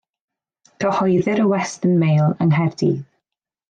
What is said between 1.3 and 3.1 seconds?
y Western Mail yng Nghaerdydd.